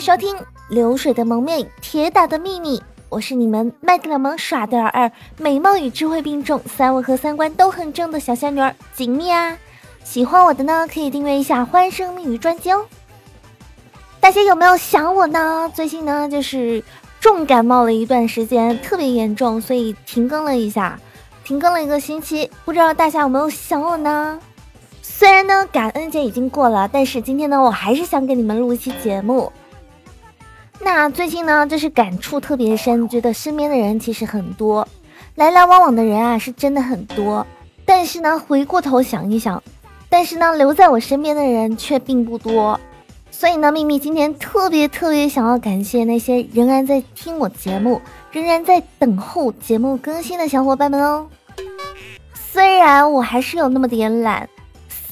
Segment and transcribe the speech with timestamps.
[0.00, 0.34] 收听
[0.70, 2.78] 《流水的蒙面，铁打的秘密》。
[3.10, 9.58] 我是你们卖得了萌、耍得了二、美貌与智慧并重、三围和三观都很正的小仙女儿锦觅啊！
[10.02, 12.86] 喜欢我的呢，可以订阅一下《欢声蜜语》专辑哦。
[14.20, 15.70] 大家有没有想我呢？
[15.74, 16.82] 最近呢，就是
[17.20, 20.98] 重感冒了一段时间，特别严重，所以停更了一下，
[21.44, 22.50] 停更了一个星期。
[22.64, 24.40] 不知道大家有没有想我呢？
[25.02, 29.52] 虽然呢，感恩节已经过了，但是今天呢，我还是想给你们录一期节目。
[30.82, 34.86] 那最近呢，就是感触特别深，觉得身边的人其实很多，
[35.34, 37.46] 来来往往的人啊，是真的很多。
[37.84, 39.62] 但是呢，回过头想一想，
[40.08, 42.80] 但是呢，留在我身边的人却并不多。
[43.30, 48.00] 所以呢，秘密今天特别特别想要感谢那些仍然在听我节目、
[48.32, 51.26] 仍然在等候节目更新的小伙伴们哦。
[52.34, 54.48] 虽然我还是有那么点懒。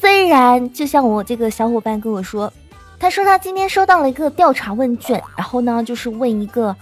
[0.01, 2.53] 虽然就像我这个小伙伴跟我说，
[3.01, 6.75] 他说他今天收到了一个调查问卷，然后呢就是问一个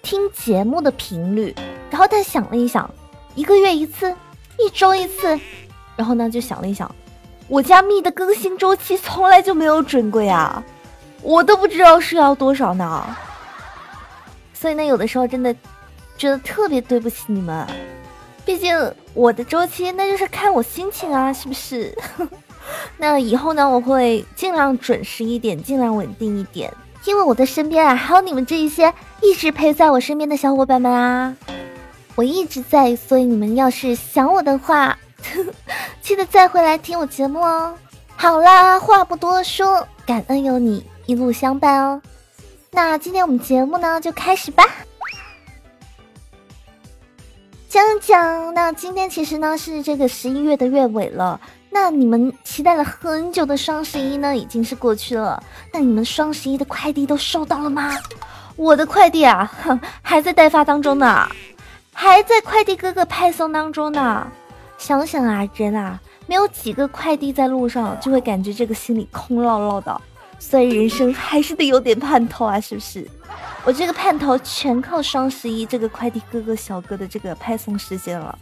[0.00, 1.54] 听节目的频率，
[1.90, 2.90] 然后他想了一想，
[3.34, 4.10] 一个月一次，
[4.58, 5.38] 一周一次，
[5.94, 6.90] 然后呢就想了一想，
[7.48, 10.62] 我家蜜的更新周期从来就没有准过呀，
[11.20, 13.16] 我都不知道是要多少呢，
[14.54, 15.54] 所以呢有的时候真的
[16.16, 17.66] 觉得特别对不起你们，
[18.46, 18.74] 毕竟
[19.12, 21.94] 我的周期那就是看我心情啊，是不是？
[22.98, 26.72] 那以后呢，我会尽量准时一点，尽量稳定一点，
[27.04, 31.36] 因为我的身边啊，还有你们这一些一直陪在我身边的小伙伴们啊，
[32.14, 34.98] 我一直在，所以你们要是想我的话，
[36.02, 37.74] 记得再回来听我节目哦。
[38.16, 42.02] 好啦，话不多说，感恩有你一路相伴哦。
[42.70, 44.64] 那今天我们节目呢，就开始吧。
[47.68, 51.40] 讲讲，那今天其实呢是这个十一月的月尾了。
[51.70, 55.42] 那你们期待了很久的双十一呢，已经是过去了。
[55.72, 57.96] 那你们双十一的快递都收到了吗？
[58.56, 61.28] 我的快递啊，哼还在待发当中呢，
[61.92, 64.26] 还在快递哥哥派送当中呢。
[64.76, 70.00] 想想啊，人啊，没有几个快递在路上，就会感觉这个心里空落落的。
[70.38, 73.06] 所以人生还是得有点盼头啊，是不是？
[73.64, 78.38] 我这个盼头全靠双十一这个快递哥哥小哥的这个派送时间了。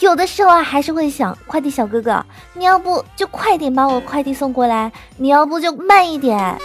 [0.00, 6.58] 有的时候啊，还是会想，快递小哥哥，你要不就快点把我快递送过来，你要不就慢一点，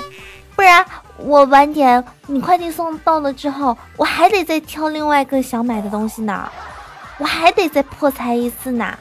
[0.56, 0.84] 不然
[1.18, 6.50] 我晚点，你快递送到了之后，我还得再挑另外一个想买的东西呢，
[7.20, 8.98] 我还得再破财一次呢。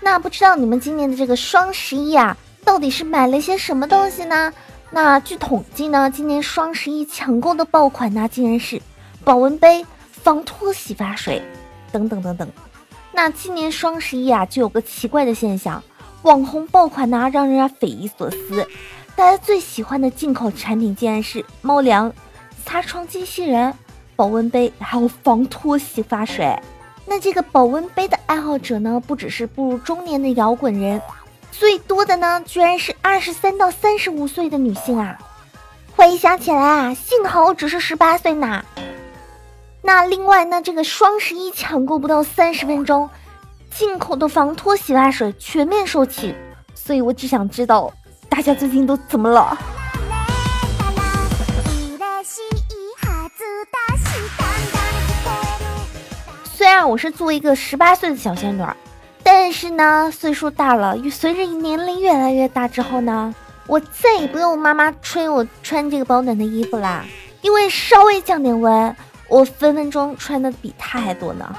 [0.00, 2.34] 那不知道你们今年的这个双十一啊，
[2.64, 4.50] 到底是买了些什么东西呢？
[4.90, 8.80] 那据统计呢，今年双十一抢购的爆款呢，竟然是。
[9.28, 11.42] 保温杯、防脱洗发水，
[11.92, 12.48] 等等等等。
[13.12, 15.82] 那今年双十一啊，就有个奇怪的现象，
[16.22, 18.66] 网红爆款呢，让人家匪夷所思。
[19.14, 22.10] 大家最喜欢的进口产品竟然是猫粮、
[22.64, 23.74] 擦窗机器人、
[24.16, 26.58] 保温杯，还有防脱洗发水。
[27.04, 31.02] 那这个保温杯的爱好者呢，不只是步入中年的摇滚人，
[31.52, 35.18] 最多的呢，居然是二十三到三十五岁的女性啊。
[35.94, 38.64] 回想起来啊，幸好我只是十八岁呢。
[39.80, 43.08] 那另外呢，这个双十一抢购不到三十分钟，
[43.70, 46.34] 进口的防脱洗发水全面售罄，
[46.74, 47.90] 所以我只想知道
[48.28, 49.56] 大家最近都怎么了。
[56.44, 58.62] 虽然我是作为一个十八岁的小仙女，
[59.22, 63.32] 但是呢，岁数大了，随着年龄越来越大之后呢，
[63.66, 67.04] 我再也不用妈妈催我穿这个保暖的衣服啦，
[67.42, 68.94] 因为稍微降点温。
[69.28, 71.54] 我分分钟穿的比他还多呢。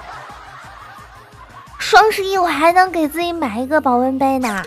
[1.78, 4.64] 双十一我还能给自己买一个保温杯呢，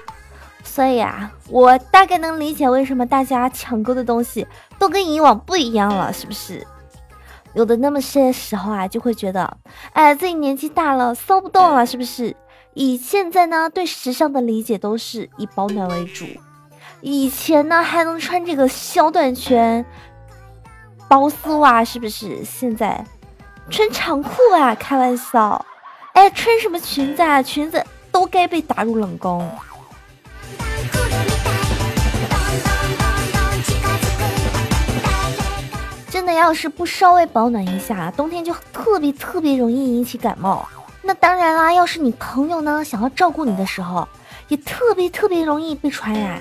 [0.65, 4.47] 所以啊，我大概能理解为什么大家抢购的东西
[4.79, 6.67] 都跟以往不一样了，是不是？
[7.55, 9.59] 有的那么些时候啊，就会觉得，
[9.93, 12.35] 哎，自己年纪大了，骚不动了，是不是？
[12.75, 16.25] 以现在呢，对时尚的理解都是以保暖为主，
[17.03, 19.85] 以前呢还能穿这个小短裙。
[21.12, 22.43] 包丝袜是不是？
[22.43, 23.05] 现在
[23.69, 24.75] 穿长裤啊？
[24.75, 25.62] 开玩笑，
[26.14, 27.43] 哎，穿什么裙子啊？
[27.43, 29.47] 裙子都该被打入冷宫。
[36.09, 40.67] 真的，要是不稍微保暖一下，冬天就特别特别容易引起感冒。
[41.03, 44.09] 那当然啦，要是你朋友呢想要照顾你的时候，
[44.49, 46.41] 也特别特别容易被传染。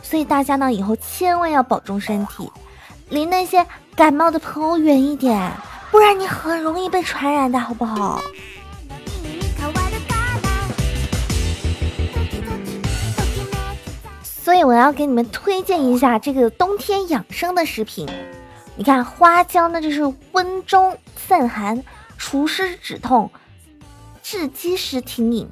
[0.00, 2.48] 所以大家呢以后千万要保重身体。
[3.12, 5.52] 离那些感冒的朋友远一点，
[5.90, 8.22] 不然你很容易被传染的，好不好？
[14.22, 18.08] 所以我要给你们推荐一下这个冬天养生的食品。
[18.76, 21.84] 你看花椒呢，就是温中散寒、
[22.16, 23.30] 除湿止痛、
[24.22, 25.46] 治积食停饮；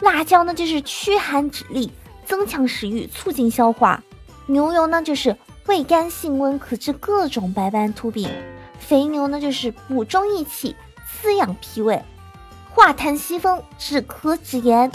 [0.00, 1.88] 辣椒呢，就是驱寒止痢、
[2.26, 3.98] 增强食欲、促进消化；
[4.44, 5.34] 牛油呢，就是
[5.68, 8.26] 味甘性温，可治各种白斑秃病；
[8.80, 10.74] 肥牛呢，就是补中益气、
[11.20, 12.02] 滋养脾胃、
[12.70, 14.90] 化痰息风、止咳止炎。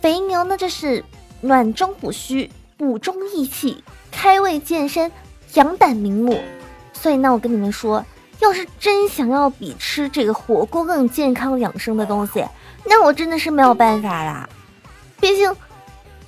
[0.00, 1.04] 肥牛呢，就是
[1.42, 5.12] 暖中补虚、补中益气、开胃健身、
[5.52, 6.40] 养胆明目。
[6.94, 8.02] 所以呢，我跟你们说，
[8.40, 12.42] 要是真想要比吃这个火锅更健康养生的东西，
[12.86, 14.48] 那我真的是没有办法啦。
[15.20, 15.54] 毕竟，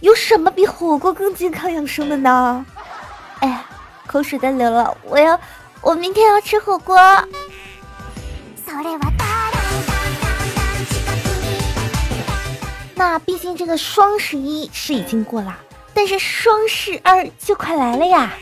[0.01, 2.67] 有什么比火锅更健康养生的呢？
[3.41, 3.65] 哎呀，
[4.07, 5.39] 口水都流了，我要，
[5.81, 6.99] 我明天要吃火锅。
[12.95, 15.55] 那毕竟这个双十一是已经过了，
[15.93, 18.33] 但是双十二就快来了呀。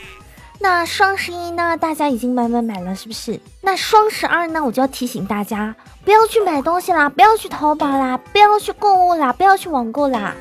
[0.60, 3.38] 那双十一呢，大家已经买买买了，是不是？
[3.60, 5.74] 那双十二呢，我就要提醒大家，
[6.04, 10.32] 不要去买东西啦，不要去淘宝啦，不要去购物啦，不要去网购啦，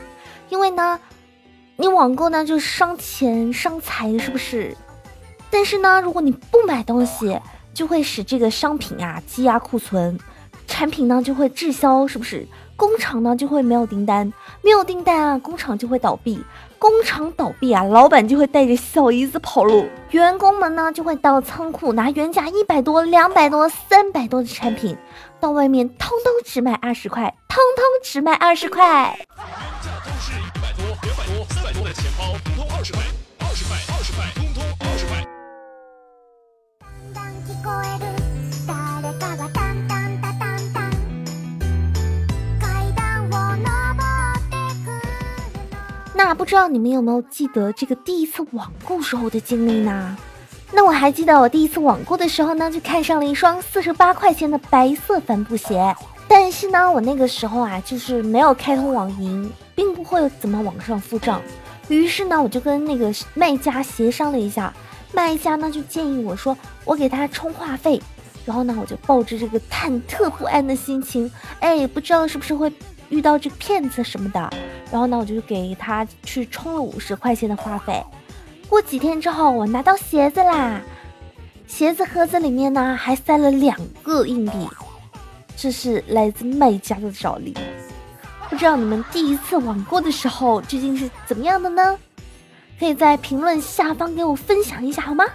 [0.49, 0.99] 因为呢，
[1.75, 4.75] 你网购呢就伤钱伤财，是不是？
[5.49, 7.39] 但是呢，如果你不买东西，
[7.73, 10.19] 就会使这个商品啊积压库存，
[10.67, 12.47] 产品呢就会滞销，是不是？
[12.75, 14.31] 工厂呢就会没有订单，
[14.61, 16.43] 没有订单啊，工厂就会倒闭，
[16.77, 24.97] 工厂倒闭啊，老板就会带着小姨子跑路，员工们呢就会到仓库拿原价一百多、两百多、三百多的产品，
[25.39, 29.17] 到外面通通只卖二十块，通通只卖二十块。
[46.15, 50.17] 那不知道你们有没有记得这个第一次网购时候的经历呢？
[50.71, 55.95] 那我还记得我第一次网购的时候呢，就看上了一双四十八块钱的白色帆布鞋。
[56.27, 61.41] 但是呢，我那个时候啊，就是没有开通网银，并不会怎么网上付账。
[61.89, 64.73] 于是呢，我就跟那个卖家协商了一下，
[65.13, 68.01] 卖家呢就建议我说，我给他充话费。
[68.45, 71.31] 然后呢，我就抱着这个忐忑不安的心情，
[71.61, 72.71] 哎，不知道是不是会
[73.09, 74.49] 遇到这个骗子什么的。
[74.91, 78.03] 然后呢，我就给他去充了五十块钱的话费。
[78.67, 80.81] 过几天之后，我拿到鞋子啦，
[81.67, 84.51] 鞋子盒子里面呢还塞了两个硬币，
[85.55, 87.53] 这是来自卖家的找力。
[88.49, 91.97] 不知道你们第一次网购的时候究竟是怎么样的呢？
[92.79, 95.25] 可以在评论下方给我分享一下好吗？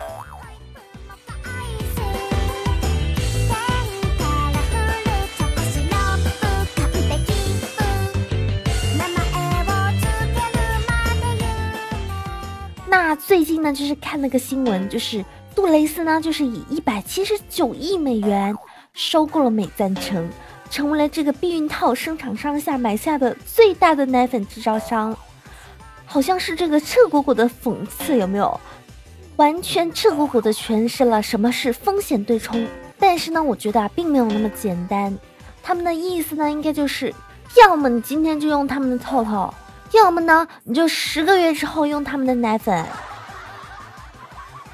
[12.87, 18.55] 那最近呢，就是看了个新闻，就是杜蕾斯呢，就是以一百七十九亿美元
[18.93, 20.29] 收购了美赞城，
[20.71, 25.17] 成为了这个避孕套生产商下买下的最大的奶粉制造商。
[26.05, 28.61] 好像是这个赤果果的讽刺，有没有？
[29.37, 32.67] 完全赤果果的诠释了什么是风险对冲。
[32.99, 35.17] 但是呢，我觉得啊，并没有那么简单。
[35.63, 37.15] 他们的意思呢，应该就是，
[37.57, 39.55] 要么你今天就用他们的套套。
[39.93, 42.85] 要么呢，你就十个月之后用他们的奶粉。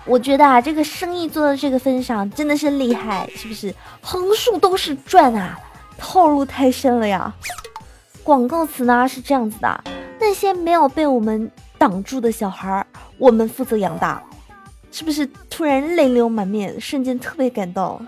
[0.07, 3.75] 我觉得啊，这个生意做到这个份上，真的是厉害，是不是？
[4.01, 5.59] 横竖都是赚啊，
[5.99, 7.35] 套路太深了呀。
[8.23, 9.85] 广告词呢是这样子的：
[10.19, 12.87] 那些没有被我们挡住的小孩，
[13.19, 14.23] 我们负责养大。
[14.91, 18.01] 是不是突然泪流满面，瞬间特别感动？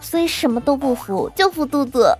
[0.00, 2.16] 所以什么都不服，就服肚子。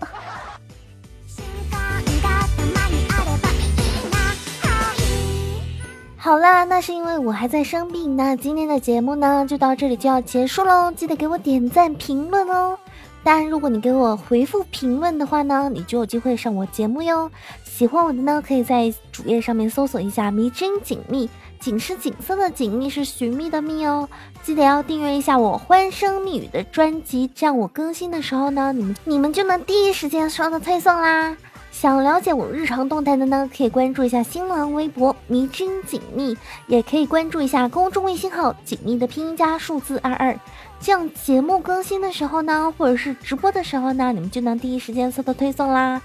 [6.24, 8.16] 好啦，那是因为我还在生病。
[8.16, 10.92] 那今天的节目呢，就到这里就要结束喽。
[10.92, 12.78] 记得给我点赞、评论哦。
[13.24, 17.28] 当然，如果你给我回复评论的话呢，你就有机会上我节目哟。
[17.64, 24.08] 喜欢我的呢，可以在主页上面搜索一下“迷真锦觅”，锦是锦色的锦，觅是寻觅的觅哦。
[24.44, 31.36] 记得要订阅一下我欢声蜜语的专辑，这样我更新的时候呢，你们你们就能第一时间收到推送啦。
[31.82, 40.38] 想了解我日常动态的呢，可以关注一下新浪微博“迷君锦觅”，也可以关注一下公众微信号“锦觅”的拼音加数字二二，
[40.78, 46.00] 这样节目更新的时候呢，或者是直播的时候呢，你们就能第一时间收到推送啦。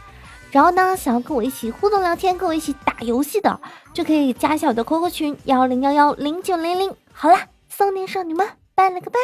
[0.50, 3.62] 然后呢，想要跟我一起互动聊天、跟我一起打游戏的，
[3.94, 6.92] 就可以加一下我的 QQ 群幺零幺幺零九零零。
[7.14, 9.20] 好啦，送年少女们拜了个拜。